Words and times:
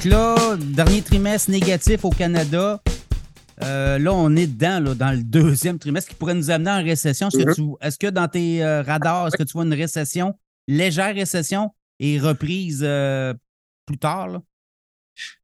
Donc 0.00 0.12
là, 0.12 0.56
dernier 0.56 1.02
trimestre 1.02 1.50
négatif 1.50 2.06
au 2.06 2.10
Canada. 2.10 2.80
Euh, 3.62 3.98
là, 3.98 4.14
on 4.14 4.34
est 4.34 4.46
dedans, 4.46 4.80
là, 4.80 4.94
dans 4.94 5.10
le 5.10 5.22
deuxième 5.22 5.78
trimestre 5.78 6.08
qui 6.08 6.16
pourrait 6.16 6.32
nous 6.32 6.50
amener 6.50 6.70
en 6.70 6.82
récession. 6.82 7.28
Est-ce, 7.28 7.98
que, 7.98 8.06
que, 8.06 8.10
dans 8.10 8.26
tes 8.26 8.64
euh, 8.64 8.80
radars, 8.80 9.26
est-ce 9.26 9.36
que 9.36 9.42
tu 9.42 9.52
vois 9.52 9.64
une 9.64 9.74
récession, 9.74 10.38
légère 10.66 11.14
récession 11.14 11.68
et 11.98 12.18
reprise 12.18 12.82
euh, 12.82 13.34
plus 13.84 13.98
tard? 13.98 14.40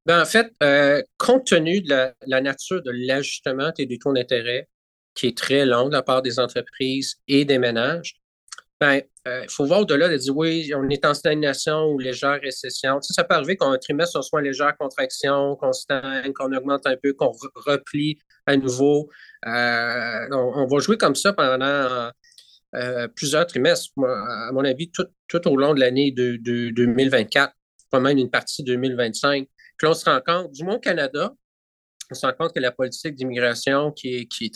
Ben, 0.06 0.22
en 0.22 0.24
fait, 0.24 0.50
compte 1.18 1.44
tenu 1.44 1.82
de 1.82 2.14
la, 2.26 2.40
nature 2.40 2.82
de 2.82 2.92
l'ajustement 2.94 3.72
des 3.76 3.98
taux 3.98 4.14
d'intérêt, 4.14 4.70
qui 5.14 5.26
est 5.26 5.36
très 5.36 5.66
long 5.66 5.88
de 5.88 5.92
la 5.92 6.02
part 6.02 6.22
des 6.22 6.38
entreprises 6.38 7.16
et 7.28 7.44
des 7.44 7.58
ménages, 7.58 8.14
ben, 8.80 9.00
il 9.26 9.50
faut 9.50 9.64
voir 9.64 9.80
au-delà 9.80 10.08
de 10.08 10.16
dire 10.16 10.36
oui, 10.36 10.72
on 10.74 10.88
est 10.88 11.04
en 11.04 11.14
stagnation 11.14 11.86
ou 11.86 11.98
légère 11.98 12.40
récession. 12.40 13.00
ça 13.00 13.24
peut 13.24 13.34
arriver 13.34 13.56
qu'un 13.56 13.76
trimestre, 13.78 14.18
on 14.18 14.22
soit 14.22 14.40
en 14.40 14.42
légère 14.42 14.76
contraction, 14.76 15.56
qu'on 15.56 15.72
stagne, 15.72 16.32
qu'on 16.32 16.52
augmente 16.52 16.86
un 16.86 16.96
peu, 16.96 17.12
qu'on 17.12 17.32
replie 17.54 18.18
à 18.46 18.56
nouveau. 18.56 19.10
Euh, 19.46 20.28
on, 20.30 20.66
va 20.66 20.78
jouer 20.78 20.96
comme 20.96 21.14
ça 21.14 21.32
pendant 21.32 22.10
euh, 22.74 23.08
plusieurs 23.08 23.46
trimestres, 23.46 23.90
à 23.98 24.52
mon 24.52 24.64
avis, 24.64 24.90
tout, 24.90 25.48
au 25.48 25.56
long 25.56 25.74
de 25.74 25.80
l'année 25.80 26.12
de, 26.12 26.36
2024, 26.70 27.52
pas 27.90 28.00
même 28.00 28.18
une 28.18 28.30
partie 28.30 28.62
de 28.62 28.74
2025. 28.74 29.48
Puis 29.76 29.88
on 29.88 29.94
se 29.94 30.04
rend 30.04 30.20
compte, 30.24 30.52
du 30.52 30.64
moins 30.64 30.76
au 30.76 30.80
Canada, 30.80 31.32
on 32.10 32.14
se 32.14 32.26
rend 32.26 32.32
compte 32.32 32.54
que 32.54 32.60
la 32.60 32.72
politique 32.72 33.14
d'immigration 33.14 33.90
qui, 33.92 34.28
qui 34.28 34.52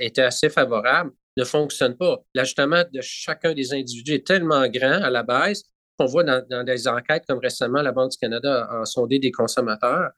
était 0.00 0.22
assez 0.22 0.50
favorable, 0.50 1.12
ne 1.36 1.44
fonctionne 1.44 1.96
pas. 1.96 2.18
L'ajustement 2.34 2.82
de 2.92 3.00
chacun 3.00 3.54
des 3.54 3.72
individus 3.72 4.14
est 4.14 4.26
tellement 4.26 4.66
grand 4.68 5.02
à 5.02 5.10
la 5.10 5.22
base 5.22 5.64
qu'on 5.98 6.06
voit 6.06 6.24
dans, 6.24 6.64
des 6.64 6.88
enquêtes 6.88 7.24
comme 7.28 7.38
récemment, 7.38 7.82
la 7.82 7.92
Banque 7.92 8.12
du 8.12 8.18
Canada 8.18 8.68
a, 8.70 8.84
sondé 8.84 9.18
des 9.18 9.30
consommateurs 9.30 10.10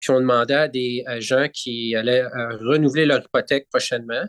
qui 0.00 0.10
ont 0.10 0.20
demandé 0.20 0.54
à 0.54 0.68
des 0.68 1.04
gens 1.20 1.46
qui 1.52 1.94
allaient 1.94 2.24
euh, 2.24 2.56
renouveler 2.58 3.06
leur 3.06 3.22
hypothèque 3.24 3.68
prochainement, 3.70 4.24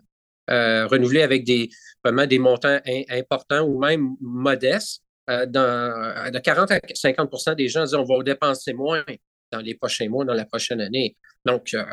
euh, 0.49 0.87
renouveler 0.87 1.23
avec 1.23 1.43
des, 1.43 1.69
vraiment 2.03 2.25
des 2.25 2.39
montants 2.39 2.79
importants 3.09 3.61
ou 3.61 3.79
même 3.79 4.15
modestes. 4.21 5.01
Euh, 5.29 5.45
dans, 5.45 6.31
de 6.31 6.39
40 6.39 6.71
à 6.71 6.79
50% 6.79 7.55
des 7.55 7.69
gens 7.69 7.85
disent 7.85 7.95
on 7.95 8.03
va 8.03 8.21
dépenser 8.23 8.73
moins 8.73 9.05
dans 9.53 9.61
les 9.61 9.75
prochains 9.75 10.09
mois, 10.09 10.25
dans 10.25 10.33
la 10.33 10.45
prochaine 10.45 10.81
année. 10.81 11.15
Donc, 11.45 11.73
euh, 11.73 11.83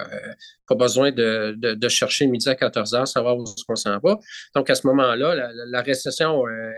pas 0.67 0.75
besoin 0.75 1.11
de, 1.13 1.55
de, 1.57 1.89
chercher 1.89 2.27
midi 2.27 2.49
à 2.49 2.55
14 2.55 2.95
heures, 2.95 3.09
savoir 3.09 3.37
où 3.37 3.45
on 3.69 3.77
s'en 3.77 3.99
va. 3.99 4.19
Donc, 4.55 4.71
à 4.71 4.75
ce 4.75 4.87
moment-là, 4.87 5.53
la, 5.67 5.83
récession, 5.83 6.47
euh, 6.47 6.73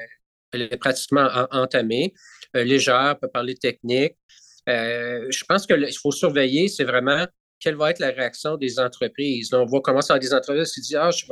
elle 0.53 0.63
est 0.63 0.77
pratiquement 0.77 1.29
entamée, 1.51 2.15
euh, 2.57 2.65
légère, 2.65 3.15
on 3.17 3.21
peut 3.21 3.29
parler 3.29 3.55
technique. 3.55 4.17
je 4.67 5.45
pense 5.49 5.67
qu'il 5.67 5.99
faut 6.01 6.13
surveiller, 6.13 6.69
c'est 6.69 6.85
vraiment 6.85 7.27
quelle 7.61 7.77
va 7.77 7.91
être 7.91 8.01
la 8.01 8.11
réaction 8.11 8.57
des 8.57 8.81
entreprises. 8.81 9.53
on 9.55 9.67
voit 9.67 9.83
comment 9.83 10.01
ça 10.01 10.19
des 10.19 10.35
entreprises 10.35 10.73
qui 10.73 10.81
disent 10.81 10.97
Ah, 10.97 11.11
je 11.11 11.25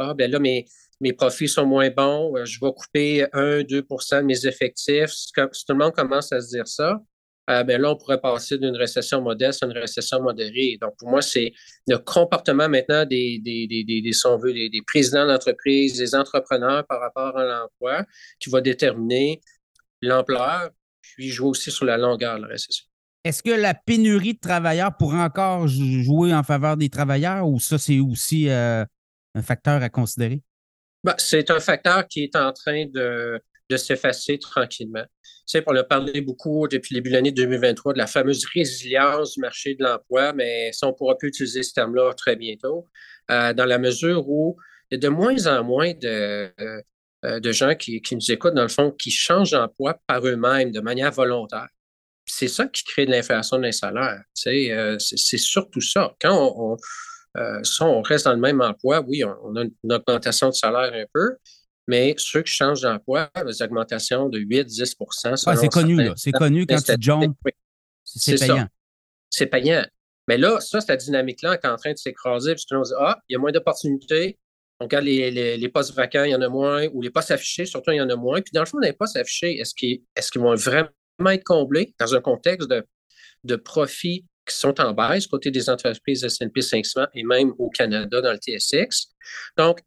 ah, 0.00 0.14
ben 0.14 0.30
là, 0.30 0.38
mes, 0.38 0.64
mes 1.00 1.12
profits 1.12 1.48
sont 1.48 1.66
moins 1.66 1.90
bons, 1.90 2.32
je 2.44 2.60
vais 2.60 2.70
couper 2.72 3.24
1-2% 3.32 4.20
de 4.20 4.22
mes 4.22 4.46
effectifs. 4.46 5.10
Tout 5.34 5.48
le 5.70 5.74
monde 5.74 5.92
commence 5.92 6.30
à 6.32 6.40
se 6.40 6.50
dire 6.50 6.68
ça, 6.68 7.00
euh, 7.48 7.64
ben 7.64 7.80
là, 7.80 7.92
on 7.92 7.96
pourrait 7.96 8.20
passer 8.20 8.58
d'une 8.58 8.76
récession 8.76 9.22
modeste 9.22 9.62
à 9.62 9.66
une 9.66 9.72
récession 9.72 10.20
modérée. 10.20 10.76
Donc, 10.80 10.96
pour 10.98 11.08
moi, 11.08 11.22
c'est 11.22 11.52
le 11.86 11.96
comportement 11.98 12.68
maintenant 12.68 13.04
des, 13.06 13.38
des, 13.38 13.66
des, 13.66 13.84
des, 13.84 14.02
des, 14.02 14.68
des 14.68 14.82
présidents 14.86 15.26
d'entreprise, 15.26 15.96
des 15.96 16.14
entrepreneurs 16.14 16.86
par 16.86 17.00
rapport 17.00 17.36
à 17.38 17.44
l'emploi 17.44 18.04
qui 18.38 18.50
va 18.50 18.60
déterminer 18.60 19.40
l'ampleur, 20.02 20.70
puis 21.00 21.30
jouer 21.30 21.48
aussi 21.48 21.70
sur 21.70 21.84
la 21.84 21.96
longueur 21.96 22.36
de 22.36 22.42
la 22.42 22.48
récession. 22.48 22.84
Est-ce 23.24 23.42
que 23.42 23.50
la 23.50 23.74
pénurie 23.74 24.34
de 24.34 24.38
travailleurs 24.38 24.96
pourrait 24.96 25.20
encore 25.20 25.66
jouer 25.66 26.32
en 26.32 26.42
faveur 26.42 26.76
des 26.76 26.88
travailleurs 26.88 27.48
ou 27.48 27.58
ça, 27.58 27.76
c'est 27.76 27.98
aussi 27.98 28.48
euh, 28.48 28.84
un 29.34 29.42
facteur 29.42 29.82
à 29.82 29.88
considérer? 29.88 30.40
Ben, 31.02 31.14
c'est 31.18 31.50
un 31.50 31.60
facteur 31.60 32.06
qui 32.06 32.24
est 32.24 32.36
en 32.36 32.52
train 32.52 32.86
de, 32.86 33.40
de 33.68 33.76
s'effacer 33.76 34.38
tranquillement. 34.38 35.04
Tu 35.22 35.58
sais, 35.58 35.64
on 35.66 35.74
a 35.76 35.84
parlé 35.84 36.20
beaucoup 36.20 36.68
depuis 36.68 36.94
le 36.94 37.00
début 37.00 37.10
de 37.10 37.14
l'année 37.14 37.32
2023 37.32 37.94
de 37.94 37.98
la 37.98 38.06
fameuse 38.06 38.44
résilience 38.52 39.34
du 39.34 39.40
marché 39.40 39.74
de 39.74 39.82
l'emploi, 39.82 40.32
mais 40.34 40.72
ça, 40.72 40.86
on 40.86 40.92
pourra 40.92 41.16
plus 41.16 41.28
utiliser 41.28 41.62
ce 41.62 41.72
terme-là 41.72 42.12
très 42.14 42.36
bientôt, 42.36 42.86
euh, 43.30 43.54
dans 43.54 43.64
la 43.64 43.78
mesure 43.78 44.28
où 44.28 44.56
il 44.90 44.96
y 44.96 44.98
a 44.98 45.00
de 45.00 45.08
moins 45.08 45.46
en 45.46 45.64
moins 45.64 45.92
de, 45.94 46.52
euh, 47.24 47.40
de 47.40 47.52
gens 47.52 47.74
qui, 47.74 48.02
nous 48.12 48.30
écoutent, 48.30 48.54
dans 48.54 48.62
le 48.62 48.68
fond, 48.68 48.90
qui 48.90 49.10
changent 49.10 49.52
d'emploi 49.52 49.98
par 50.06 50.26
eux-mêmes 50.26 50.70
de 50.70 50.80
manière 50.80 51.12
volontaire. 51.12 51.68
C'est 52.26 52.48
ça 52.48 52.66
qui 52.66 52.84
crée 52.84 53.06
de 53.06 53.10
l'inflation 53.10 53.58
des 53.58 53.72
salaires. 53.72 54.20
Tu 54.34 54.42
sais, 54.42 54.72
euh, 54.72 54.98
c'est 54.98 55.38
surtout 55.38 55.80
ça. 55.80 56.14
Quand 56.20 56.78
on 57.80 58.02
reste 58.02 58.26
dans 58.26 58.34
le 58.34 58.40
même 58.40 58.60
emploi, 58.60 59.00
oui, 59.00 59.24
on, 59.24 59.56
a 59.56 59.62
une 59.62 59.92
augmentation 59.92 60.48
de 60.50 60.54
salaire 60.54 60.92
un 60.92 61.06
peu, 61.12 61.36
mais 61.88 62.14
ceux 62.18 62.42
qui 62.42 62.52
changent 62.52 62.82
d'emploi, 62.82 63.30
des 63.44 63.62
augmentations 63.62 64.28
de 64.28 64.38
8-10% 64.38 65.56
C'est 65.56 65.68
connu, 65.68 66.10
C'est 66.16 66.32
connu 66.32 66.66
quand 66.66 66.80
tu 66.80 66.92
jumps. 67.00 67.34
C'est 68.04 68.38
payant. 68.38 68.68
C'est 69.30 69.46
payant. 69.46 69.84
Mais 70.28 70.36
là, 70.36 70.60
ça, 70.60 70.80
cette 70.82 71.00
dynamique-là 71.00 71.54
est 71.54 71.66
en 71.66 71.76
train 71.76 71.92
de 71.92 71.96
s'écraser 71.96 72.52
parce 72.52 72.66
qu'on 72.66 72.82
dit 72.82 72.92
Ah, 72.98 73.18
il 73.28 73.32
y 73.32 73.36
a 73.36 73.38
moins 73.38 73.52
d'opportunités. 73.52 74.38
On 74.80 74.84
regarde 74.84 75.06
les, 75.06 75.56
les, 75.56 75.68
postes 75.70 75.94
vacants, 75.94 76.22
il 76.22 76.30
y 76.30 76.34
en 76.34 76.42
a 76.42 76.48
moins, 76.48 76.86
ou 76.92 77.02
les 77.02 77.10
postes 77.10 77.32
affichés, 77.32 77.66
surtout, 77.66 77.90
il 77.90 77.96
y 77.96 78.00
en 78.00 78.10
a 78.10 78.14
moins. 78.14 78.40
Puis 78.40 78.52
dans 78.52 78.60
le 78.60 78.66
fond, 78.66 78.78
les 78.78 78.92
postes 78.92 79.16
affichés, 79.16 79.58
est-ce 79.58 79.74
qu'ils 79.74 80.40
vont 80.40 80.54
vraiment 80.54 80.90
être 81.30 81.42
comblés 81.42 81.94
dans 81.98 82.14
un 82.14 82.20
contexte 82.20 82.68
de, 82.68 82.86
de 83.42 83.56
profits 83.56 84.24
qui 84.46 84.54
sont 84.54 84.80
en 84.80 84.92
baisse 84.92 85.26
côté 85.26 85.50
des 85.50 85.68
entreprises 85.68 86.22
S&P 86.22 86.60
500 86.60 87.06
et 87.14 87.24
même 87.24 87.52
au 87.58 87.70
Canada 87.70 88.20
dans 88.20 88.30
le 88.30 88.38
TSX? 88.38 89.08
Donc, 89.56 89.80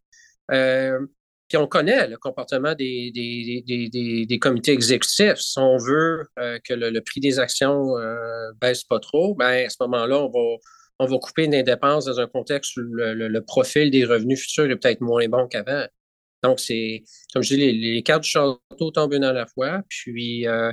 euh, 0.50 0.98
puis 1.48 1.58
on 1.58 1.66
connaît 1.66 2.08
le 2.08 2.16
comportement 2.16 2.74
des, 2.74 3.10
des, 3.12 4.38
comités 4.38 4.72
exécutifs. 4.72 5.36
Si 5.36 5.58
on 5.58 5.76
veut 5.76 6.26
euh, 6.38 6.58
que 6.64 6.72
le, 6.72 7.00
prix 7.00 7.20
des 7.20 7.38
actions 7.38 7.96
ne 7.96 8.02
euh, 8.02 8.52
baisse 8.60 8.84
pas 8.84 8.98
trop, 9.00 9.34
ben, 9.34 9.66
à 9.66 9.68
ce 9.68 9.76
moment-là, 9.80 10.18
on 10.18 10.30
va, 10.30 10.56
on 10.98 11.06
va 11.06 11.18
couper 11.18 11.48
des 11.48 11.62
dépenses 11.62 12.06
dans 12.06 12.20
un 12.20 12.26
contexte 12.26 12.76
où 12.76 12.80
le, 12.80 13.38
profil 13.40 13.90
des 13.90 14.04
revenus 14.04 14.40
futurs 14.40 14.70
est 14.70 14.76
peut-être 14.76 15.00
moins 15.02 15.28
bon 15.28 15.46
qu'avant. 15.46 15.86
Donc, 16.42 16.58
c'est, 16.58 17.04
comme 17.32 17.42
je 17.42 17.54
dis, 17.54 17.72
les, 17.72 18.02
cartes 18.02 18.22
du 18.22 18.28
château 18.28 18.90
tombent 18.92 19.12
une 19.12 19.24
à 19.24 19.32
la 19.32 19.46
fois. 19.46 19.82
Puis, 19.88 20.48
euh, 20.48 20.72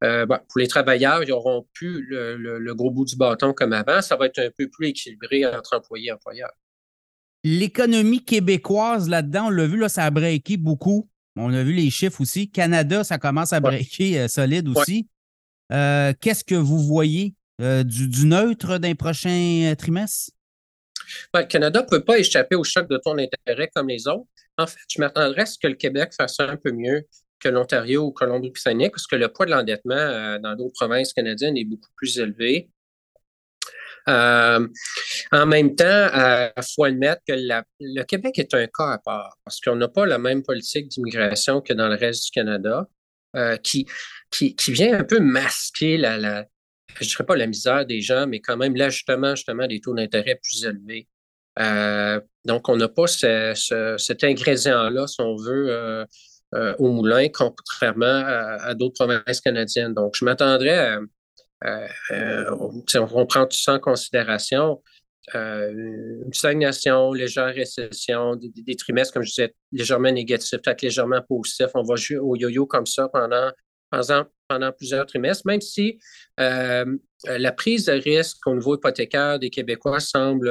pour 0.00 0.58
les 0.58 0.68
travailleurs, 0.68 1.22
ils 1.22 1.28
n'auront 1.28 1.66
plus 1.74 2.02
le, 2.06 2.36
le, 2.36 2.74
gros 2.74 2.90
bout 2.90 3.04
du 3.04 3.16
bâton 3.16 3.52
comme 3.52 3.72
avant. 3.72 4.00
Ça 4.00 4.16
va 4.16 4.26
être 4.26 4.38
un 4.38 4.50
peu 4.56 4.68
plus 4.68 4.88
équilibré 4.88 5.44
entre 5.44 5.76
employés 5.76 6.08
et 6.08 6.12
employeurs. 6.12 6.52
L'économie 7.42 8.22
québécoise 8.24 9.08
là-dedans, 9.08 9.46
on 9.46 9.50
l'a 9.50 9.66
vu, 9.66 9.78
là, 9.78 9.88
ça 9.88 10.04
a 10.04 10.10
breaké 10.10 10.56
beaucoup. 10.56 11.08
On 11.36 11.52
a 11.54 11.62
vu 11.62 11.72
les 11.72 11.90
chiffres 11.90 12.20
aussi. 12.20 12.50
Canada, 12.50 13.02
ça 13.02 13.18
commence 13.18 13.52
à 13.52 13.60
breaker 13.60 14.20
euh, 14.20 14.28
solide 14.28 14.68
aussi. 14.68 15.08
Euh, 15.72 16.12
qu'est-ce 16.20 16.44
que 16.44 16.54
vous 16.54 16.80
voyez 16.80 17.34
euh, 17.62 17.82
du, 17.82 18.26
neutre 18.26 18.78
d'un 18.78 18.94
prochain 18.94 19.74
trimestre? 19.78 20.32
le 21.34 21.44
Canada 21.44 21.82
ne 21.82 21.86
peut 21.86 22.04
pas 22.04 22.18
échapper 22.18 22.56
au 22.56 22.62
choc 22.62 22.88
de 22.88 22.98
ton 22.98 23.16
intérêt 23.18 23.70
comme 23.74 23.88
les 23.88 24.06
autres. 24.06 24.28
En 24.58 24.66
fait, 24.66 24.78
je 24.88 25.00
m'attendrais 25.00 25.42
à 25.42 25.46
ce 25.46 25.58
que 25.58 25.66
le 25.66 25.74
Québec 25.74 26.12
fasse 26.16 26.38
un 26.40 26.56
peu 26.56 26.72
mieux 26.72 27.06
que 27.40 27.48
l'Ontario 27.48 28.04
ou 28.04 28.12
Colombie-Britannique, 28.12 28.92
parce 28.92 29.06
que 29.06 29.16
le 29.16 29.28
poids 29.28 29.46
de 29.46 29.50
l'endettement 29.50 30.38
dans 30.38 30.54
d'autres 30.56 30.74
provinces 30.74 31.14
canadiennes 31.14 31.56
est 31.56 31.64
beaucoup 31.64 31.88
plus 31.96 32.18
élevé. 32.18 32.68
Euh, 34.08 34.66
en 35.32 35.46
même 35.46 35.74
temps, 35.74 36.08
il 36.56 36.62
faut 36.74 36.84
admettre 36.84 37.22
que 37.26 37.34
le 37.80 38.02
Québec 38.04 38.38
est 38.38 38.54
un 38.54 38.66
cas 38.66 38.92
à 38.92 38.98
part 38.98 39.36
parce 39.44 39.60
qu'on 39.60 39.76
n'a 39.76 39.88
pas 39.88 40.06
la 40.06 40.18
même 40.18 40.42
politique 40.42 40.88
d'immigration 40.88 41.60
que 41.60 41.72
dans 41.72 41.88
le 41.88 41.96
reste 41.96 42.26
du 42.26 42.30
Canada, 42.30 42.88
euh, 43.36 43.56
qui, 43.56 43.86
qui, 44.30 44.54
vient 44.72 44.98
un 44.98 45.04
peu 45.04 45.20
masquer 45.20 45.96
la, 45.96 46.46
dirais 47.00 47.24
pas 47.24 47.36
la 47.36 47.46
misère 47.46 47.86
des 47.86 48.00
gens, 48.00 48.26
mais 48.26 48.40
quand 48.40 48.56
même 48.56 48.74
l'ajustement 48.74 49.34
justement 49.34 49.66
des 49.66 49.80
taux 49.80 49.94
d'intérêt 49.94 50.38
plus 50.42 50.64
élevés. 50.64 51.08
Euh, 51.58 52.20
donc, 52.44 52.68
on 52.68 52.76
n'a 52.76 52.88
pas 52.88 53.06
cet 53.06 54.24
ingrédient-là, 54.24 55.06
si 55.06 55.20
on 55.20 55.36
veut, 55.36 56.06
au 56.78 56.90
moulin, 56.90 57.28
contrairement 57.28 58.06
à, 58.06 58.56
à 58.62 58.74
d'autres 58.74 59.04
provinces 59.04 59.40
canadiennes. 59.40 59.94
Donc, 59.94 60.14
je 60.16 60.24
m'attendrais 60.24 60.78
à, 60.78 61.00
euh, 61.64 61.86
euh, 62.12 62.56
on, 63.12 63.26
prend 63.26 63.46
tout 63.46 63.58
ça 63.58 63.74
en 63.74 63.78
considération. 63.78 64.82
Euh, 65.34 65.70
une 66.24 66.32
stagnation, 66.32 67.12
légère 67.12 67.54
récession, 67.54 68.36
des, 68.36 68.76
trimestres, 68.76 69.12
comme 69.12 69.22
je 69.22 69.30
disais, 69.30 69.54
légèrement 69.70 70.10
négatifs, 70.10 70.60
peut-être 70.62 70.82
légèrement 70.82 71.20
positifs. 71.22 71.70
On 71.74 71.82
va 71.82 71.96
jouer 71.96 72.18
au 72.18 72.36
yo-yo 72.36 72.66
comme 72.66 72.86
ça 72.86 73.08
pendant, 73.12 73.52
plusieurs 74.72 75.06
trimestres, 75.06 75.46
même 75.46 75.60
si 75.60 75.98
la 76.38 77.52
prise 77.52 77.84
de 77.84 77.92
risque 77.92 78.44
au 78.46 78.54
niveau 78.54 78.76
hypothécaire 78.76 79.38
des 79.38 79.50
Québécois 79.50 80.00
semble, 80.00 80.50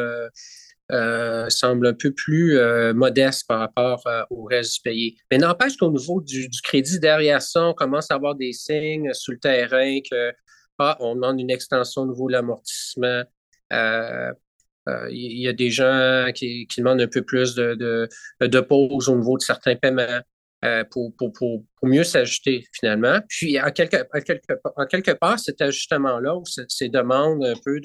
semble 1.49 1.87
un 1.87 1.93
peu 1.93 2.11
plus 2.11 2.59
modeste 2.93 3.47
par 3.47 3.59
rapport 3.59 4.03
au 4.29 4.43
reste 4.43 4.75
du 4.75 4.81
pays. 4.81 5.17
Mais 5.31 5.39
n'empêche 5.39 5.75
qu'au 5.75 5.91
niveau 5.91 6.21
du, 6.21 6.47
du, 6.47 6.61
crédit 6.61 6.99
derrière 6.99 7.41
ça, 7.41 7.65
on 7.65 7.73
commence 7.73 8.11
à 8.11 8.15
avoir 8.15 8.35
des 8.35 8.53
signes 8.53 9.11
sur 9.13 9.33
le 9.33 9.39
terrain 9.39 9.99
que 10.09 10.31
ah, 10.79 10.97
on 10.99 11.15
demande 11.15 11.39
une 11.39 11.51
extension 11.51 12.03
au 12.03 12.07
niveau 12.07 12.27
de 12.27 12.33
l'amortissement. 12.33 13.23
Il 13.71 15.41
y 15.41 15.47
a 15.47 15.53
des 15.53 15.69
gens 15.69 16.31
qui, 16.33 16.67
demandent 16.77 17.01
un 17.01 17.07
peu 17.07 17.21
plus 17.21 17.55
de, 17.55 17.75
de, 17.75 18.47
de 18.47 18.59
pause 18.59 19.09
au 19.09 19.17
niveau 19.17 19.37
de 19.37 19.43
certains 19.43 19.75
paiements. 19.75 20.21
Euh, 20.65 20.83
pour, 20.91 21.15
pour, 21.15 21.31
pour, 21.31 21.63
mieux 21.83 22.03
s'ajuster 22.03 22.65
finalement. 22.73 23.21
Puis, 23.29 23.61
en 23.61 23.71
quelque, 23.71 23.95
en 24.75 24.85
quelque, 24.87 25.11
part, 25.13 25.39
cet 25.39 25.61
ajustement-là 25.61 26.35
ou 26.35 26.43
ces 26.67 26.89
demandes 26.89 27.45
un 27.45 27.53
peu 27.63 27.79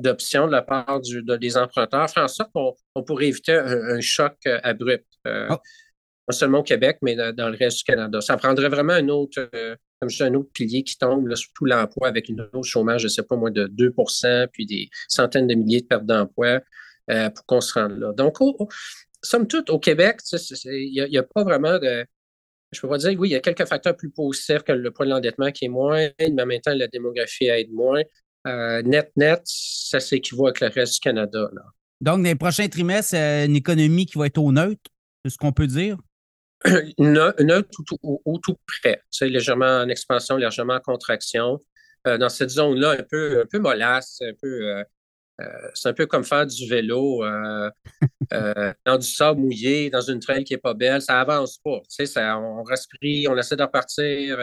d'options 0.00 0.48
de, 0.48 0.50
la 0.50 0.62
part 0.62 1.00
du, 1.00 1.22
des 1.22 1.56
emprunteurs 1.56 2.10
fait 2.10 2.18
en 2.18 2.26
sorte 2.26 2.50
qu'on 2.52 3.04
pourrait 3.04 3.28
éviter 3.28 3.52
un, 3.52 4.00
choc 4.00 4.34
euh, 4.48 4.58
abrupt. 4.64 5.06
Euh, 5.28 5.46
oh. 5.50 5.58
Non 6.28 6.32
seulement 6.36 6.58
au 6.58 6.64
Québec, 6.64 6.98
mais 7.02 7.14
dans, 7.14 7.48
le 7.50 7.56
reste 7.56 7.78
du 7.78 7.84
Canada. 7.84 8.20
Ça 8.20 8.36
prendrait 8.36 8.68
vraiment 8.68 8.94
un 8.94 9.08
autre, 9.08 9.48
comme 10.00 10.10
je 10.10 10.24
un 10.24 10.34
autre 10.34 10.50
pilier 10.52 10.82
qui 10.82 10.96
tombe 10.96 11.26
là, 11.26 11.34
tout 11.54 11.64
l'emploi 11.64 12.08
avec 12.08 12.28
une 12.28 12.48
hausse 12.52 12.66
chômage, 12.66 13.02
je 13.02 13.06
ne 13.06 13.10
sais 13.10 13.22
pas, 13.22 13.36
moins 13.36 13.50
de 13.50 13.66
2% 13.66 14.48
puis 14.52 14.66
des 14.66 14.90
centaines 15.08 15.46
de 15.46 15.54
milliers 15.54 15.80
de 15.80 15.86
pertes 15.86 16.06
d'emploi 16.06 16.60
pour 17.06 17.46
qu'on 17.46 17.60
se 17.60 17.72
rende 17.72 17.98
là. 17.98 18.12
Donc, 18.12 18.36
somme 19.22 19.46
toute, 19.46 19.70
au 19.70 19.78
Québec, 19.78 20.20
il 20.64 21.08
n'y 21.10 21.18
a, 21.18 21.22
pas 21.22 21.44
vraiment 21.44 21.78
de. 21.78 22.04
Je 22.70 22.80
peux 22.80 22.88
pas 22.88 22.98
dire, 22.98 23.18
oui, 23.18 23.30
il 23.30 23.32
y 23.32 23.36
a 23.36 23.40
quelques 23.40 23.66
facteurs 23.66 23.96
plus 23.96 24.10
positifs 24.10 24.62
que 24.62 24.72
le 24.72 24.90
point 24.90 25.06
de 25.06 25.10
l'endettement 25.10 25.50
qui 25.50 25.66
est 25.66 25.70
moins, 25.70 26.08
mais 26.20 26.42
en 26.42 26.46
même 26.46 26.60
temps, 26.60 26.74
la 26.74 26.88
démographie 26.88 27.46
aide 27.46 27.72
moins. 27.72 28.02
Euh, 28.46 28.82
net, 28.82 29.10
net, 29.16 29.40
ça 29.44 30.00
s'équivaut 30.00 30.46
avec 30.46 30.60
le 30.60 30.68
reste 30.68 30.94
du 30.94 31.00
Canada. 31.00 31.48
Donc, 32.00 32.18
dans 32.18 32.28
les 32.28 32.34
prochains 32.34 32.68
trimestres, 32.68 33.14
euh, 33.16 33.46
une 33.46 33.56
économie 33.56 34.06
qui 34.06 34.18
va 34.18 34.26
être 34.26 34.38
au 34.38 34.52
neutre, 34.52 34.82
c'est 35.24 35.30
ce 35.30 35.38
qu'on 35.38 35.52
peut 35.52 35.66
dire? 35.66 35.96
neutre 36.98 37.70
ou, 38.02 38.38
tout 38.38 38.56
près. 38.66 39.00
C'est 39.10 39.28
légèrement 39.28 39.82
en 39.82 39.88
expansion, 39.88 40.36
légèrement 40.36 40.74
en 40.74 40.80
contraction. 40.80 41.58
Euh, 42.06 42.16
dans 42.18 42.28
cette 42.28 42.50
zone-là, 42.50 42.92
un 42.92 43.02
peu, 43.08 43.40
un 43.42 43.46
peu 43.46 43.58
mollasse, 43.58 44.20
un 44.22 44.32
peu 44.40 44.84
euh, 45.40 45.44
c'est 45.74 45.88
un 45.88 45.92
peu 45.92 46.06
comme 46.06 46.24
faire 46.24 46.46
du 46.46 46.68
vélo 46.68 47.24
euh, 47.24 47.70
euh, 48.32 48.72
dans 48.84 48.98
du 48.98 49.06
sable 49.06 49.40
mouillé, 49.40 49.88
dans 49.88 50.00
une 50.00 50.18
traîne 50.18 50.44
qui 50.44 50.54
n'est 50.54 50.58
pas 50.58 50.74
belle. 50.74 51.00
Ça 51.00 51.20
avance 51.20 51.58
pas. 51.58 51.80
Tu 51.88 52.06
sais, 52.06 52.30
on 52.32 52.62
respire, 52.64 53.30
on 53.30 53.36
essaie 53.36 53.56
de 53.56 53.62
repartir. 53.62 54.38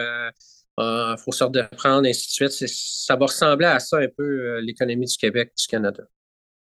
Il 0.78 1.16
faut 1.22 1.32
se 1.32 1.44
reprendre, 1.44 2.06
ainsi 2.06 2.26
de 2.26 2.50
suite. 2.50 2.68
Ça 2.68 3.16
va 3.16 3.26
ressembler 3.26 3.66
à 3.66 3.78
ça 3.78 3.98
un 3.98 4.08
peu 4.14 4.58
l'économie 4.60 5.06
du 5.06 5.16
Québec, 5.16 5.52
du 5.56 5.66
Canada. 5.66 6.02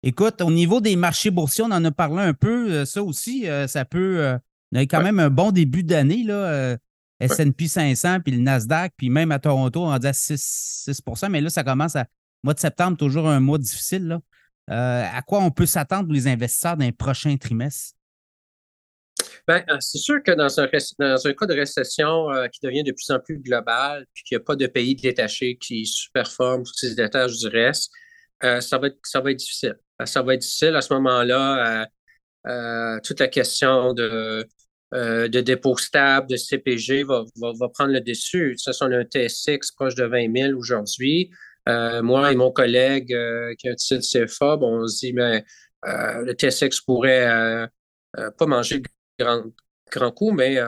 Écoute, 0.02 0.40
au 0.40 0.50
niveau 0.50 0.81
des 0.81 0.96
marchés 0.96 1.31
boursiers, 1.31 1.64
on 1.64 1.70
en 1.70 1.84
a 1.84 1.90
parlé 1.90 2.22
un 2.22 2.34
peu. 2.34 2.84
Ça 2.84 3.02
aussi, 3.02 3.46
ça 3.66 3.84
peut. 3.84 4.37
On 4.72 4.76
a 4.76 4.82
quand 4.82 5.02
même 5.02 5.20
un 5.20 5.30
bon 5.30 5.50
début 5.50 5.82
d'année. 5.82 6.24
là. 6.24 6.76
S&P 7.22 7.69
500, 7.69 8.20
puis 8.20 8.32
le 8.34 8.40
Nasdaq, 8.40 8.94
puis 8.96 9.08
même 9.08 9.30
à 9.30 9.38
Toronto, 9.38 9.84
on 9.84 9.96
dit 9.96 10.06
à 10.06 10.12
6, 10.12 10.88
6 10.88 11.02
mais 11.30 11.40
là, 11.40 11.50
ça 11.50 11.62
commence 11.62 11.94
à, 11.94 12.06
mois 12.42 12.54
de 12.54 12.58
septembre, 12.58 12.96
toujours 12.96 13.28
un 13.28 13.40
mois 13.40 13.58
difficile. 13.58 14.08
Là. 14.08 14.20
Euh, 14.70 15.04
à 15.12 15.22
quoi 15.22 15.40
on 15.40 15.50
peut 15.50 15.66
s'attendre 15.66 16.12
les 16.12 16.26
investisseurs 16.26 16.76
dans 16.76 16.84
les 16.84 16.92
prochains 16.92 17.36
trimestres? 17.36 17.94
Bien, 19.46 19.64
euh, 19.69 19.76
c'est 19.80 19.98
sûr 19.98 20.22
que 20.22 20.32
dans 20.32 20.60
un, 20.60 20.69
dans 20.98 21.26
un 21.26 21.32
cas 21.32 21.46
de 21.46 21.54
récession 21.54 22.30
euh, 22.30 22.48
qui 22.48 22.60
devient 22.62 22.82
de 22.82 22.92
plus 22.92 23.10
en 23.10 23.20
plus 23.20 23.38
global, 23.38 24.06
puis 24.14 24.24
qu'il 24.24 24.36
n'y 24.36 24.42
a 24.42 24.44
pas 24.44 24.56
de 24.56 24.66
pays 24.66 24.94
détaché 24.94 25.56
qui 25.56 25.86
superforme 25.86 26.62
ou 26.62 26.64
qui 26.64 26.88
se 26.88 26.94
détache 26.94 27.38
du 27.38 27.48
reste, 27.48 27.90
ça, 28.40 28.76
va 28.78 28.88
être, 28.88 28.98
ça 29.04 29.20
va 29.20 29.30
être 29.30 29.38
difficile. 29.38 29.78
Ça 30.04 30.20
va 30.20 30.34
être 30.34 30.40
difficile 30.40 30.74
à 30.74 30.80
ce 30.80 30.92
moment-là. 30.94 31.86
toute 33.04 33.20
la 33.20 33.28
question 33.28 33.94
de, 33.94 34.44
de 34.93 35.41
dépôt 35.41 35.77
stable, 35.77 36.29
de 36.29 36.37
CPG 36.37 37.05
va, 37.05 37.25
va, 37.37 37.69
prendre 37.71 37.93
le 37.93 38.00
dessus. 38.00 38.56
Ça, 38.59 38.73
on 38.83 38.93
a 38.93 38.99
un 38.99 39.05
TSX 39.05 39.73
proche 39.75 39.94
de 39.94 40.05
20 40.05 40.37
000 40.37 40.59
aujourd'hui. 40.59 41.31
Euh, 41.69 42.03
moi 42.03 42.33
et 42.33 42.37
mon 42.37 42.50
collègue 42.50 43.15
euh, 43.15 43.55
qui 43.56 43.69
a 43.69 43.73
un 43.73 43.75
titre 43.75 44.03
CFA, 44.03 44.59
on 44.61 44.87
se 44.89 44.99
dit, 44.99 45.12
mais 45.12 45.44
euh, 45.87 46.23
le 46.23 46.33
TSX 46.33 46.81
pourrait 46.81 47.69
pas 48.15 48.47
manger 48.47 48.83
grand, 49.19 50.11
coup, 50.12 50.33
mais 50.33 50.59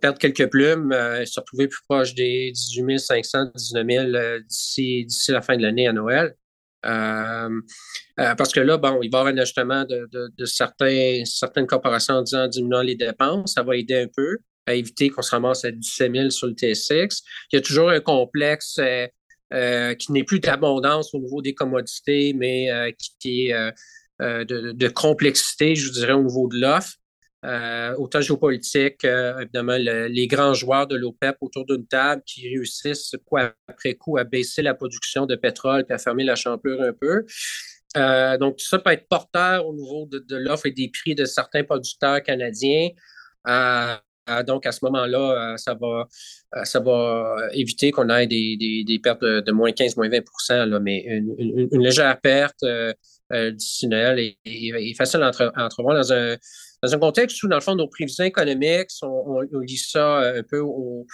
perdre 0.00 0.18
quelques 0.18 0.48
plumes, 0.50 0.92
se 0.92 1.40
retrouver 1.40 1.68
plus 1.68 1.82
proche 1.88 2.14
des 2.14 2.52
18 2.52 2.98
500, 2.98 3.50
19 3.54 3.86
000 3.86 4.38
d'ici, 4.46 5.06
la 5.28 5.42
fin 5.42 5.56
de 5.56 5.62
l'année 5.62 5.88
à 5.88 5.92
Noël. 5.92 6.34
Parce 6.82 8.52
que 8.52 8.60
là, 8.60 8.76
bon, 8.76 9.00
il 9.02 9.10
va 9.10 9.18
y 9.18 9.20
avoir 9.20 9.26
un 9.26 9.38
ajustement 9.38 9.84
de, 9.84 10.44
certains, 10.44 11.22
certaines 11.24 11.66
corporations 11.66 12.14
en 12.14 12.22
disant 12.22 12.46
diminuant 12.46 12.82
les 12.82 12.94
dépenses. 12.94 13.54
Ça 13.54 13.62
va 13.62 13.76
aider 13.76 13.96
un 13.96 14.08
peu 14.14 14.38
à 14.66 14.74
éviter 14.74 15.08
qu'on 15.08 15.22
se 15.22 15.30
ramasse 15.30 15.64
à 15.64 15.70
17 15.70 16.12
000 16.14 16.30
sur 16.30 16.46
le 16.46 16.54
TSX. 16.54 17.22
Il 17.52 17.56
y 17.56 17.58
a 17.58 17.62
toujours 17.62 17.90
un 17.90 18.00
complexe 18.00 18.78
euh, 19.54 19.94
qui 19.94 20.12
n'est 20.12 20.24
plus 20.24 20.40
d'abondance 20.40 21.14
au 21.14 21.18
niveau 21.18 21.40
des 21.40 21.54
commodités, 21.54 22.34
mais 22.34 22.70
euh, 22.70 22.90
qui, 23.18 23.46
est 23.46 23.54
euh, 24.20 24.44
de, 24.44 24.88
complexité, 24.88 25.74
je 25.74 25.90
dirais, 25.90 26.12
au 26.12 26.22
niveau 26.22 26.48
de 26.48 26.60
l'offre. 26.60 26.92
Autant 27.44 28.20
géopolitique, 28.20 29.04
évidemment, 29.04 29.76
les 29.76 30.26
grands 30.26 30.54
joueurs 30.54 30.86
de 30.86 30.96
l'OPEP 30.96 31.36
autour 31.40 31.64
d'une 31.66 31.86
table 31.86 32.22
qui 32.26 32.48
réussissent 32.48 33.14
après 33.68 33.94
coup 33.94 34.18
à 34.18 34.24
baisser 34.24 34.62
la 34.62 34.74
production 34.74 35.26
de 35.26 35.36
pétrole 35.36 35.84
et 35.88 35.92
à 35.92 35.98
fermer 35.98 36.24
la 36.24 36.36
champlure 36.36 36.82
un 36.82 36.92
peu. 36.92 37.24
donc, 38.38 38.56
tout 38.56 38.64
ça 38.64 38.78
peut 38.78 38.90
être 38.90 39.08
porteur 39.08 39.66
au 39.66 39.74
niveau 39.74 40.06
de, 40.06 40.18
de 40.18 40.36
l'offre 40.36 40.66
et 40.66 40.72
des 40.72 40.90
prix 40.90 41.14
de 41.14 41.24
certains 41.24 41.64
producteurs 41.64 42.22
canadiens. 42.22 42.88
Euh, 44.28 44.42
donc, 44.42 44.66
à 44.66 44.72
ce 44.72 44.84
moment-là, 44.84 45.18
euh, 45.52 45.56
ça 45.56 45.74
va, 45.74 46.06
euh, 46.56 46.64
ça 46.64 46.80
va 46.80 47.36
éviter 47.52 47.90
qu'on 47.90 48.08
ait 48.10 48.26
des, 48.26 49.00
pertes 49.02 49.22
de, 49.22 49.52
moins 49.52 49.72
15, 49.72 49.96
moins 49.96 50.08
20 50.08 50.66
là, 50.66 50.80
mais 50.80 51.04
une, 51.06 51.82
légère 51.82 52.20
perte 52.20 52.64
additionnelle 53.30 54.34
est, 54.44 54.94
facile 54.96 55.22
à, 55.22 55.30
entrevoir 55.56 55.96
dans 55.96 56.12
un, 56.12 56.36
dans 56.82 56.94
un 56.94 56.98
contexte 56.98 57.42
où, 57.42 57.48
dans 57.48 57.56
le 57.56 57.62
fond, 57.62 57.74
nos 57.74 57.88
prévisions 57.88 58.24
économiques, 58.24 58.90
on, 59.02 59.40
lit 59.60 59.76
ça 59.76 60.18
un 60.18 60.42
peu 60.42 60.60
au, 60.60 61.06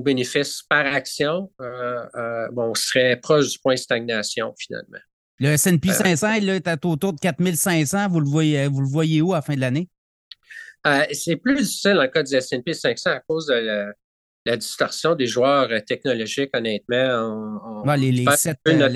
bénéfice 0.00 0.62
par 0.68 0.86
action, 0.86 1.50
bon, 1.58 2.70
on 2.70 2.74
serait 2.74 3.16
proche 3.16 3.52
du 3.52 3.58
point 3.58 3.74
de 3.74 3.78
stagnation, 3.78 4.54
finalement. 4.58 4.98
Le 5.40 5.50
S&P 5.50 5.92
500 5.92 6.32
il 6.32 6.48
est 6.48 6.84
autour 6.84 7.12
de 7.12 7.20
4500. 7.20 8.08
Vous 8.08 8.18
le 8.18 8.28
voyez, 8.28 8.66
vous 8.66 8.80
le 8.80 8.88
voyez 8.88 9.22
où 9.22 9.34
à 9.34 9.36
la 9.36 9.42
fin 9.42 9.54
de 9.54 9.60
l'année? 9.60 9.88
Euh, 10.86 11.04
c'est 11.12 11.36
plus 11.36 11.56
difficile 11.56 11.94
dans 11.94 12.02
le 12.02 12.08
cas 12.08 12.22
du 12.22 12.34
S&P 12.34 12.72
500 12.72 13.10
à 13.10 13.20
cause 13.20 13.46
de 13.46 13.92
la, 14.44 14.56
distorsion 14.56 15.14
des 15.14 15.26
joueurs 15.26 15.70
euh, 15.70 15.80
technologiques, 15.80 16.50
honnêtement. 16.54 17.82
On, 17.84 17.94
les, 17.94 18.24
sept, 18.36 18.58
euh, 18.66 18.88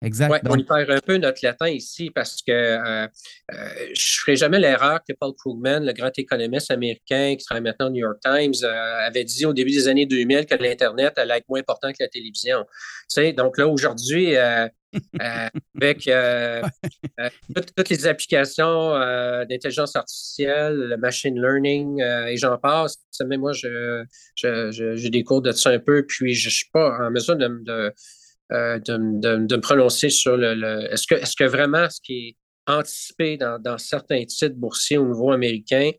Exact. 0.00 0.46
on 0.48 0.56
y 0.56 0.62
perd 0.62 0.90
un 0.90 1.00
peu 1.00 1.16
notre 1.16 1.40
latin 1.42 1.68
ici 1.68 2.10
parce 2.10 2.40
que 2.40 2.52
euh, 2.52 3.04
euh, 3.04 3.08
je 3.50 3.90
ne 3.90 4.20
ferai 4.20 4.36
jamais 4.36 4.60
l'erreur 4.60 5.00
que 5.06 5.12
Paul 5.12 5.34
Krugman, 5.34 5.84
le 5.84 5.92
grand 5.92 6.16
économiste 6.16 6.70
américain 6.70 7.34
qui 7.36 7.44
travaille 7.44 7.64
maintenant 7.64 7.88
au 7.88 7.90
New 7.90 8.04
York 8.04 8.18
Times, 8.22 8.54
euh, 8.62 9.06
avait 9.06 9.24
dit 9.24 9.44
au 9.44 9.52
début 9.52 9.72
des 9.72 9.88
années 9.88 10.06
2000 10.06 10.46
que 10.46 10.54
l'Internet 10.54 11.18
allait 11.18 11.38
être 11.38 11.48
moins 11.48 11.58
important 11.58 11.90
que 11.90 11.96
la 11.98 12.08
télévision. 12.08 12.64
Tu 13.12 13.32
donc 13.32 13.58
là, 13.58 13.66
aujourd'hui, 13.66 14.36
avec 14.36 16.08
toutes, 17.56 17.88
les 17.88 18.06
applications 18.06 18.90
d'intelligence 19.48 19.96
artificielle, 19.96 20.76
le 20.76 20.96
machine 20.96 21.34
learning 21.34 22.00
et 22.00 22.36
j'en 22.36 22.56
passe, 22.58 22.98
même 23.26 23.40
moi, 23.40 23.52
j'ai 23.52 23.68
je, 24.36 25.08
des 25.08 25.24
cours 25.24 25.42
de 25.42 25.50
ça 25.50 25.70
un 25.70 25.80
peu, 25.80 26.04
puis 26.06 26.34
je 26.34 26.48
ne 26.48 26.52
suis 26.52 26.68
pas 26.72 26.96
en 27.00 27.10
mesure 27.10 27.34
de 27.34 27.92
euh, 28.50 28.78
de, 28.78 28.96
me 28.96 29.60
prononcer 29.60 30.08
sur 30.08 30.36
le. 30.36 30.90
est-ce, 30.90 31.06
que, 31.06 31.14
est-ce 31.14 31.36
que 31.36 31.44
vraiment 31.44 31.88
ce 31.90 32.00
qui 32.00 32.28
est 32.28 32.36
anticipé 32.66 33.36
dans, 33.36 33.78
certains 33.78 34.24
titres 34.24 34.56
boursiers 34.56 34.96
au 34.96 35.06
niveau 35.06 35.32
américain 35.32 35.90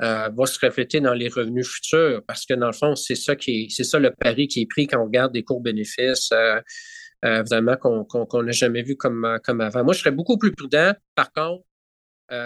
euh, 0.00 0.30
va 0.34 0.46
se 0.46 0.58
refléter 0.64 1.00
dans 1.00 1.12
les 1.12 1.28
revenus 1.28 1.68
futurs? 1.68 2.22
Parce 2.26 2.46
que 2.46 2.54
dans 2.54 2.68
le 2.68 2.72
fond, 2.72 2.96
c'est 2.96 3.14
ça 3.14 3.36
qui 3.36 3.64
est, 3.64 3.66
c'est 3.70 3.84
ça 3.84 3.98
le 3.98 4.10
pari 4.10 4.48
qui 4.48 4.62
est 4.62 4.66
pris 4.66 4.86
quand 4.86 5.00
on 5.00 5.04
regarde 5.04 5.32
des 5.32 5.42
cours 5.42 5.60
bénéfices. 5.60 6.30
Euh, 6.32 7.42
vraiment 7.42 7.76
qu'on 7.76 8.42
n'a 8.44 8.52
jamais 8.52 8.82
vu 8.82 8.96
comme, 8.96 9.38
comme 9.44 9.60
avant. 9.60 9.82
Moi, 9.84 9.92
je 9.92 9.98
serais 9.98 10.12
beaucoup 10.12 10.38
plus 10.38 10.52
prudent, 10.52 10.92
par 11.16 11.32
contre, 11.32 11.64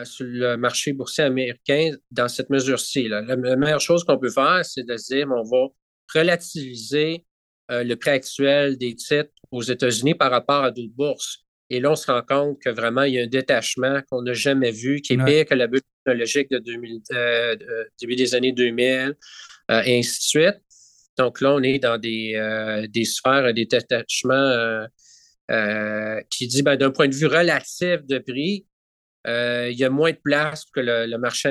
sur 0.05 0.25
le 0.27 0.57
marché 0.57 0.95
boursier 0.95 1.25
américain 1.25 1.91
dans 2.11 2.29
cette 2.29 2.49
mesure-ci. 2.49 3.07
La, 3.07 3.37
meilleure 3.37 3.81
chose 3.81 4.03
qu'on 4.03 4.19
peut 4.19 4.31
faire, 4.31 4.65
c'est 4.65 4.85
de 4.85 4.95
dire 4.95 5.29
on 5.31 5.43
va 5.43 5.69
relativiser 6.15 7.27
le 7.85 7.95
prix 7.95 8.11
actuel 8.11 8.77
des 8.77 8.95
titres 8.95 9.31
aux 9.51 9.63
États-Unis 9.63 10.15
par 10.15 10.31
rapport 10.31 10.65
à 10.65 10.71
d'autres 10.71 10.95
bourses. 10.95 11.43
Et 11.73 11.81
là, 11.81 11.93
on 11.93 11.97
se 11.97 12.11
rend 12.11 12.21
compte 12.21 12.61
que 12.61 12.69
vraiment, 12.69 13.05
il 13.05 13.15
y 13.15 13.19
a 13.19 13.23
un 13.23 13.27
détachement 13.27 14.03
qu'on 14.11 14.21
n'a 14.21 14.35
jamais 14.35 14.71
vu, 14.71 15.01
qui 15.01 15.15
est 15.15 15.25
pire 15.25 15.47
que 15.47 15.55
la 15.55 15.67
bulle 15.67 15.81
technologique 16.05 16.51
de, 16.51 16.59
2000, 16.59 17.01
euh, 17.13 17.57
début 17.99 18.15
des 18.15 18.35
années 18.35 18.53
2000, 18.53 19.15
euh, 19.71 19.83
et 19.87 19.99
ainsi 19.99 20.19
de 20.19 20.23
suite. 20.23 20.61
Donc 21.17 21.41
là, 21.41 21.55
on 21.55 21.63
est 21.63 21.79
dans 21.79 21.97
des, 21.97 22.35
euh, 22.35 22.87
des 22.89 23.07
sphères, 23.07 23.55
des 23.55 23.65
détachements 23.65 24.87
qui 26.31 26.47
dit, 26.47 26.63
ben, 26.63 26.77
d'un 26.77 26.91
point 26.91 27.09
de 27.09 27.15
vue 27.15 27.27
relatif 27.27 28.05
de 28.05 28.19
prix, 28.19 28.67
il 29.27 29.79
y 29.79 29.85
a 29.85 29.91
moins 29.91 30.13
de 30.13 30.21
place 30.23 30.67
que 30.75 30.81
le, 30.81 31.17
marché 31.17 31.51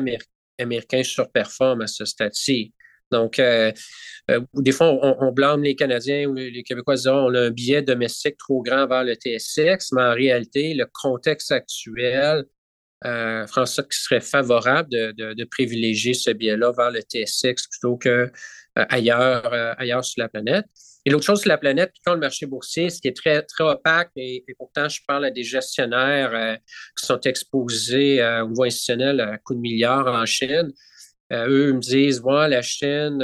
américain 0.60 1.04
surperforme 1.04 1.82
à 1.82 1.88
ce 1.88 2.06
stade-ci. 2.06 2.74
Donc, 3.12 3.42
des 4.54 4.72
fois, 4.72 4.88
on, 4.88 5.32
blâme 5.32 5.64
les 5.64 5.76
Canadiens 5.76 6.28
ou 6.28 6.36
les 6.36 6.64
Québécois 6.64 6.96
disant 6.96 7.26
on 7.26 7.34
a 7.34 7.42
un 7.42 7.52
billet 7.52 7.82
domestique 7.82 8.38
trop 8.38 8.62
grand 8.62 8.88
vers 8.88 9.04
le 9.04 9.14
TSX, 9.16 9.92
mais 9.94 10.04
en 10.04 10.14
réalité, 10.14 10.74
le 10.74 10.86
contexte 10.92 11.52
actuel, 11.52 12.46
euh, 13.04 13.48
François, 13.48 13.84
qui 13.84 13.98
serait 13.98 14.22
favorable 14.22 14.90
de, 14.90 15.44
privilégier 15.46 16.14
ce 16.14 16.30
biais-là 16.30 16.72
vers 16.72 16.92
le 16.92 17.02
TSX 17.02 17.68
plutôt 17.68 17.98
qu'ailleurs 17.98 19.54
euh, 19.54 19.74
ailleurs, 19.78 20.06
sur 20.06 20.22
la 20.22 20.30
planète. 20.30 20.66
Et 21.04 21.10
l'autre 21.10 21.26
chose 21.26 21.42
sur 21.42 21.50
la 21.50 21.58
planète, 21.58 21.94
quand 22.06 22.14
le 22.14 22.20
marché 22.20 22.46
boursier, 22.46 22.92
ce 22.92 23.02
qui 23.02 23.08
est 23.08 23.18
très, 23.18 23.42
très 23.42 23.64
opaque, 23.64 24.12
et, 24.16 24.46
pourtant, 24.56 24.88
je 24.88 25.00
parle 25.08 25.26
à 25.26 25.32
des 25.32 25.44
gestionnaires 25.44 26.32
euh, 26.36 26.56
qui 26.96 27.08
sont 27.08 27.20
exposés 27.22 28.24
au 28.44 28.50
niveau 28.50 28.66
institutionnel 28.66 29.20
à 29.20 29.38
coups 29.40 29.58
de 29.58 29.62
milliards 29.62 30.06
en 30.06 30.26
Chine. 30.28 30.72
Eux 31.32 31.74
me 31.74 31.80
disent, 31.80 32.22
voilà, 32.22 32.58
la 32.58 32.62
Chine, 32.62 33.24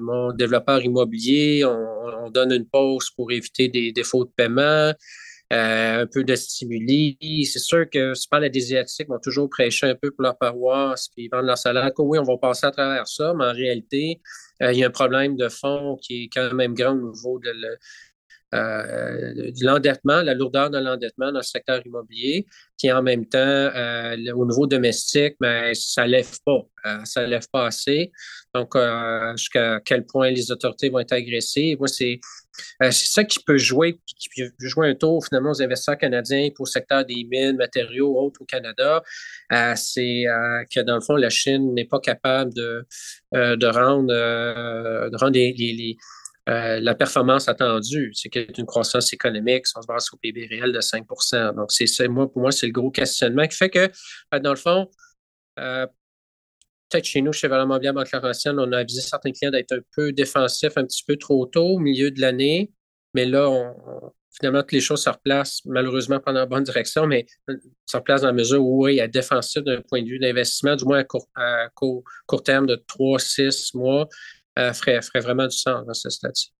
mon 0.00 0.32
développeur 0.32 0.82
immobilier, 0.82 1.64
on, 1.64 2.24
on, 2.24 2.30
donne 2.30 2.52
une 2.52 2.66
pause 2.66 3.10
pour 3.16 3.32
éviter 3.32 3.68
des 3.68 3.92
défauts 3.92 4.24
de 4.24 4.30
paiement. 4.36 4.92
Euh, 5.52 6.02
un 6.02 6.06
peu 6.06 6.22
de 6.22 6.36
stimuli. 6.36 7.18
C'est 7.44 7.58
sûr 7.58 7.90
que 7.90 8.12
pas 8.30 8.38
les 8.38 8.56
Asiatiques 8.56 9.08
vont 9.08 9.18
toujours 9.18 9.50
prêcher 9.50 9.86
un 9.86 9.96
peu 9.96 10.12
pour 10.12 10.22
leur 10.22 10.38
paroisse, 10.38 11.08
puis 11.08 11.28
vendre 11.28 11.46
leur 11.46 11.58
salaire. 11.58 11.90
Oui, 11.98 12.20
on 12.20 12.22
va 12.22 12.36
passer 12.38 12.66
à 12.66 12.70
travers 12.70 13.08
ça, 13.08 13.34
mais 13.36 13.46
en 13.46 13.52
réalité, 13.52 14.20
euh, 14.62 14.72
il 14.72 14.78
y 14.78 14.84
a 14.84 14.86
un 14.86 14.90
problème 14.90 15.36
de 15.36 15.48
fond 15.48 15.96
qui 16.00 16.24
est 16.24 16.28
quand 16.32 16.54
même 16.54 16.72
grand 16.74 16.92
au 16.92 17.10
niveau 17.10 17.40
de, 17.40 17.52
euh, 18.54 19.50
l'endettement, 19.60 20.22
la 20.22 20.34
lourdeur 20.34 20.70
de 20.70 20.78
l'endettement 20.78 21.32
dans 21.32 21.38
le 21.38 21.44
secteur 21.44 21.84
immobilier, 21.86 22.46
qui 22.76 22.90
en 22.90 23.02
même 23.02 23.26
temps, 23.26 23.70
au 24.34 24.46
niveau 24.46 24.66
domestique, 24.66 25.36
mais 25.40 25.68
ben, 25.68 25.74
ça 25.74 26.04
ne 26.04 26.12
lève 26.12 26.38
pas. 26.44 27.04
ça 27.04 27.22
ne 27.22 27.26
lève 27.26 27.46
pas 27.52 27.66
assez. 27.66 28.10
Donc, 28.54 28.74
jusqu'à 29.36 29.80
quel 29.84 30.06
point 30.06 30.30
les 30.30 30.50
autorités 30.50 30.88
vont 30.88 31.00
être 31.00 31.12
agressées. 31.12 31.76
Moi, 31.78 31.88
c'est 31.88 32.20
euh, 32.82 32.90
ça 32.90 33.24
qui 33.24 33.42
peut 33.42 33.58
jouer, 33.58 34.00
qui 34.06 34.28
peut 34.36 34.50
jouer 34.60 34.88
un 34.88 34.94
tour 34.94 35.24
finalement 35.24 35.50
aux 35.50 35.62
investisseurs 35.62 35.98
canadiens 35.98 36.48
pour 36.54 36.66
le 36.66 36.70
secteur 36.70 37.04
des 37.04 37.24
mines, 37.24 37.56
matériaux, 37.56 38.16
autres 38.18 38.42
au 38.42 38.44
Canada. 38.44 39.02
Euh, 39.52 39.72
c'est 39.76 40.26
euh, 40.26 40.64
que 40.74 40.80
dans 40.80 40.96
le 40.96 41.00
fond, 41.00 41.16
la 41.16 41.30
Chine 41.30 41.74
n'est 41.74 41.84
pas 41.84 42.00
capable 42.00 42.52
de, 42.54 42.86
de 43.32 43.66
rendre, 43.66 44.08
de 44.08 45.16
rendre 45.16 45.36
la 46.46 46.94
performance 46.94 47.48
attendue. 47.48 48.12
C'est 48.14 48.28
qu'il 48.28 48.42
y 48.42 48.44
a 48.46 48.48
une 48.58 48.66
croissance 48.66 49.12
économique, 49.12 49.66
si 49.66 49.74
on 49.76 49.82
se 49.82 49.86
base 49.86 50.08
au 50.12 50.16
PIB 50.16 50.46
réel 50.46 50.72
de 50.72 50.80
5 50.80 51.06
Donc, 51.54 51.70
c'est 51.70 52.08
moi, 52.08 52.30
pour 52.30 52.42
moi, 52.42 52.52
c'est 52.52 52.66
le 52.66 52.72
gros 52.72 52.90
questionnement 52.90 53.46
qui 53.46 53.56
fait 53.56 53.70
que, 53.70 53.88
dans 54.38 54.50
le 54.50 54.56
fond, 54.56 54.88
peut-être 56.90 57.04
chez 57.04 57.22
nous, 57.22 57.32
chez 57.32 57.48
Valorement 57.48 57.78
Bien 57.78 57.92
Banque 57.92 58.10
Laurentienne, 58.12 58.58
on 58.58 58.72
a 58.72 58.78
avisé 58.78 59.00
certains 59.00 59.32
clients 59.32 59.50
d'être 59.50 59.72
un 59.72 59.80
peu 59.94 60.12
défensifs 60.12 60.76
un 60.76 60.84
petit 60.84 61.04
peu 61.06 61.16
trop 61.16 61.46
tôt 61.46 61.66
au 61.66 61.78
milieu 61.78 62.10
de 62.10 62.20
l'année. 62.20 62.72
Mais 63.14 63.26
là, 63.26 63.48
finalement, 64.30 64.60
toutes 64.60 64.72
les 64.72 64.80
choses 64.80 65.02
se 65.02 65.10
replacent, 65.10 65.60
malheureusement, 65.64 66.20
pas 66.20 66.32
dans 66.32 66.40
la 66.40 66.46
bonne 66.46 66.64
direction, 66.64 67.06
mais 67.06 67.26
se 67.86 67.96
replacent 67.96 68.22
dans 68.22 68.28
la 68.28 68.32
mesure 68.32 68.64
où, 68.64 68.84
oui, 68.84 68.94
il 68.94 68.96
y 68.96 69.00
a 69.00 69.08
défensif 69.08 69.62
d'un 69.62 69.82
point 69.82 70.02
de 70.02 70.08
vue 70.08 70.18
d'investissement, 70.18 70.76
du 70.76 70.84
moins 70.84 70.98
à 70.98 71.04
court, 71.04 72.04
court, 72.26 72.42
terme 72.42 72.66
de 72.66 72.76
3, 72.86 73.18
6 73.18 73.74
mois, 73.74 74.02
euh, 74.02 74.06
ferait, 74.56 75.00
ferait, 75.02 75.20
vraiment 75.20 75.46
du 75.46 75.56
sens 75.56 75.84
dans 75.86 75.94
ce 75.94 76.10
statut. 76.10 76.50